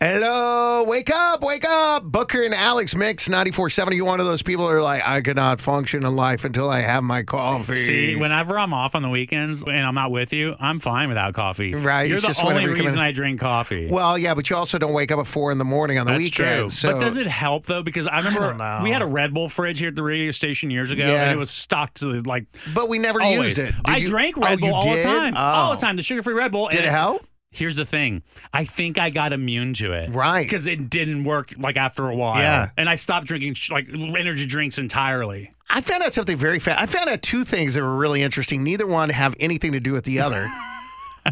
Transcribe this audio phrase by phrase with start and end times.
[0.00, 2.02] Hello, wake up, wake up.
[2.02, 3.94] Booker and Alex Mix 94.7.
[3.94, 6.80] You one of those people who are like, I cannot function in life until I
[6.80, 7.76] have my coffee.
[7.76, 11.32] See, whenever I'm off on the weekends and I'm not with you, I'm fine without
[11.34, 11.74] coffee.
[11.76, 13.04] Right, You're the just only whenever you come reason in.
[13.06, 13.86] I drink coffee.
[13.88, 16.12] well, yeah, but you also don't wake up at four in the morning on the
[16.12, 16.80] That's weekends.
[16.80, 16.90] true.
[16.90, 17.84] So but does it help though?
[17.84, 20.72] Because I remember don't we had a Red Bull fridge here at the radio station
[20.72, 21.22] years ago, Yeah.
[21.22, 23.50] and it was stocked to like But we never always.
[23.50, 23.66] used it.
[23.76, 25.02] Did I you- drank Oh, Red you Bull all the did?
[25.04, 25.74] time, all Oh.
[25.76, 25.94] the time.
[25.96, 26.68] The sugar-free Red Bull.
[26.68, 27.24] Did it help?
[27.54, 28.22] Here's the thing.
[28.52, 30.12] I think I got immune to it.
[30.12, 30.42] Right.
[30.42, 32.40] Because it didn't work like after a while.
[32.40, 32.70] Yeah.
[32.76, 35.50] And I stopped drinking like energy drinks entirely.
[35.70, 36.82] I found out something very fast.
[36.82, 38.64] I found out two things that were really interesting.
[38.64, 40.52] Neither one have anything to do with the other.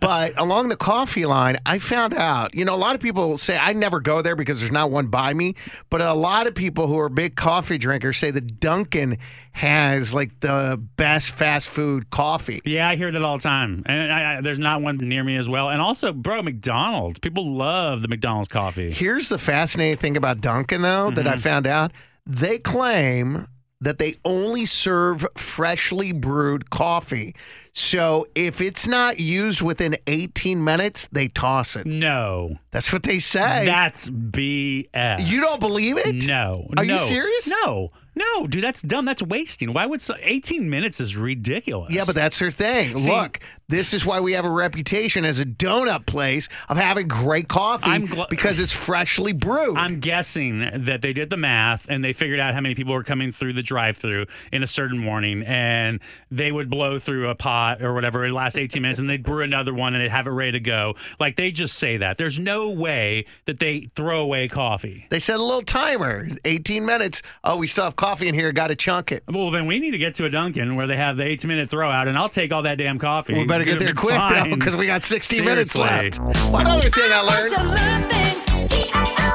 [0.00, 3.56] but along the coffee line, I found out, you know, a lot of people say
[3.56, 5.54] I never go there because there's not one by me.
[5.90, 9.18] But a lot of people who are big coffee drinkers say the Dunkin'
[9.52, 12.60] has like the best fast food coffee.
[12.64, 13.82] Yeah, I hear that all the time.
[13.86, 15.70] And I, I, there's not one near me as well.
[15.70, 17.18] And also, bro, McDonald's.
[17.18, 18.90] People love the McDonald's coffee.
[18.92, 21.40] Here's the fascinating thing about Dunkin', though, that I Mm-hmm.
[21.40, 21.92] found out.
[22.26, 23.46] They claim
[23.80, 27.34] that they only serve freshly brewed coffee.
[27.72, 31.86] So if it's not used within 18 minutes, they toss it.
[31.86, 32.58] No.
[32.70, 33.64] That's what they say.
[33.64, 35.26] That's BS.
[35.26, 36.26] you don't believe it?
[36.26, 36.68] No.
[36.76, 37.48] Are you serious?
[37.48, 37.90] No.
[38.14, 39.04] No, dude, that's dumb.
[39.04, 39.72] That's wasting.
[39.72, 41.92] Why would so, 18 minutes is ridiculous?
[41.92, 42.96] Yeah, but that's their thing.
[42.98, 47.06] See- Look, this is why we have a reputation as a donut place of having
[47.06, 49.76] great coffee I'm gl- because it's freshly brewed.
[49.78, 53.04] I'm guessing that they did the math and they figured out how many people were
[53.04, 57.82] coming through the drive-through in a certain morning, and they would blow through a pot
[57.82, 58.24] or whatever.
[58.26, 60.60] It lasts 18 minutes, and they'd brew another one, and they'd have it ready to
[60.60, 60.96] go.
[61.20, 62.18] Like they just say that.
[62.18, 65.06] There's no way that they throw away coffee.
[65.10, 67.20] they set a little timer, 18 minutes.
[67.44, 68.50] Oh, we still have coffee in here.
[68.52, 69.22] Got to chunk it.
[69.28, 71.68] Well, then we need to get to a Dunkin' where they have the 18 minute
[71.70, 73.34] throw out, and I'll take all that damn coffee.
[73.34, 76.18] We better get It'll there be quick though, because we got 60 minutes left.
[76.50, 77.50] One other thing I learned.
[77.50, 78.46] to learn things.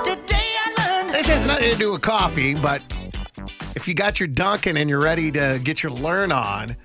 [0.03, 1.09] Today I learned.
[1.13, 2.81] This has nothing to do with coffee, but
[3.75, 6.75] if you got your Dunkin' and you're ready to get your learn on,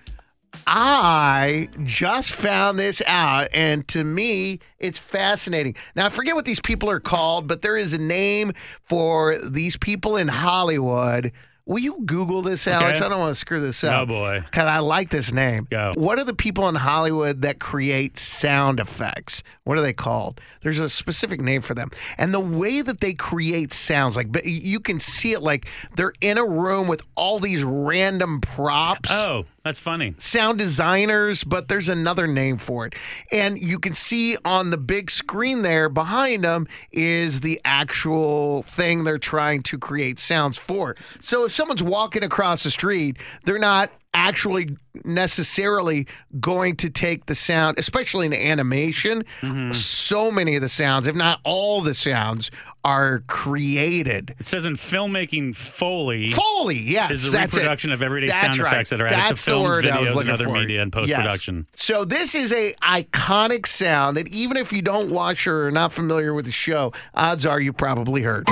[0.71, 5.75] I just found this out, and to me, it's fascinating.
[5.97, 8.53] Now, I forget what these people are called, but there is a name
[8.84, 11.33] for these people in Hollywood.
[11.69, 12.97] Will you Google this, Alex?
[12.99, 13.05] Okay.
[13.06, 14.03] I don't want to screw this up.
[14.03, 14.41] Oh, boy.
[14.43, 15.69] Because I like this name.
[15.71, 15.93] Go.
[15.97, 19.43] What are the people in Hollywood that create sound effects?
[19.65, 20.41] What are they called?
[20.62, 21.91] There's a specific name for them.
[22.17, 26.39] And the way that they create sounds, like you can see it like they're in
[26.39, 30.15] a room with all these random props Oh, that's funny.
[30.17, 32.95] sound designers, but there's another name for it.
[33.31, 39.05] And you can see on the big screen there behind them is the actual thing
[39.05, 40.97] they're trying to create sounds for.
[41.21, 46.06] So if someone's walking across the street, they're not actually necessarily
[46.41, 49.24] going to take the sound, especially in animation.
[49.42, 49.72] Mm-hmm.
[49.72, 52.50] So many of the sounds, if not all the sounds,
[52.84, 54.34] are created.
[54.38, 57.58] It says in filmmaking, Foley Foley, yes, is a that's it.
[57.58, 58.72] reproduction of everyday That's sound right.
[58.72, 60.52] effects that are added That's to the films, word I was videos, and other for.
[60.52, 61.66] media and post production.
[61.72, 61.82] Yes.
[61.82, 65.92] So this is a iconic sound that even if you don't watch or are not
[65.92, 68.46] familiar with the show, odds are you probably heard.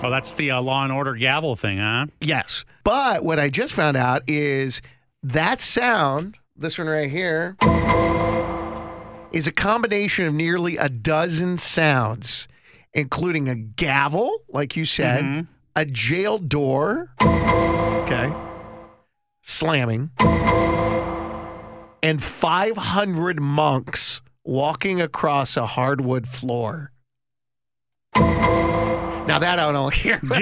[0.00, 2.06] Oh, that's the uh, Law and Order gavel thing, huh?
[2.20, 2.64] Yes.
[2.84, 4.80] But what I just found out is
[5.24, 7.56] that sound, this one right here,
[9.32, 12.46] is a combination of nearly a dozen sounds,
[12.94, 15.50] including a gavel, like you said, Mm-hmm.
[15.74, 18.32] a jail door, okay,
[19.42, 20.10] slamming,
[22.04, 26.92] and 500 monks walking across a hardwood floor.
[29.28, 30.18] Now that I don't know here.
[30.34, 30.40] Dude,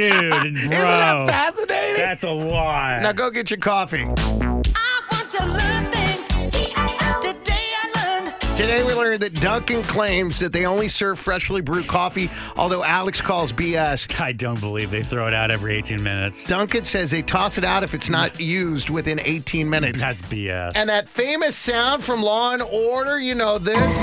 [0.57, 0.79] Isn't bro.
[0.79, 1.97] that fascinating?
[1.97, 3.03] That's a lot.
[3.03, 4.05] now go get your coffee.
[4.05, 6.29] I want to learn things.
[6.29, 8.57] Today I learned.
[8.57, 13.21] Today we learned that Dunkin' claims that they only serve freshly brewed coffee, although Alex
[13.21, 14.19] calls BS.
[14.21, 16.47] I don't believe they throw it out every 18 minutes.
[16.47, 20.01] Dunkin' says they toss it out if it's not used within 18 minutes.
[20.01, 20.73] That's BS.
[20.77, 23.95] And that famous sound from Law and Order, you know, this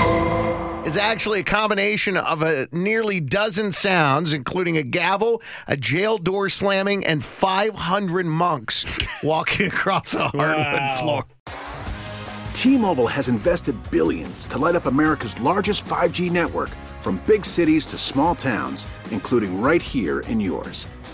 [0.84, 6.48] is actually a combination of a nearly dozen sounds, including a gavel, a jail door
[6.48, 8.84] slamming, and 500 monks
[9.22, 10.96] walking across a hardwood Wow.
[11.00, 11.24] floor.
[12.52, 16.70] T-Mobile has invested billions to light up America's largest 5G network
[17.00, 20.86] from big cities to small towns, including right here in yours.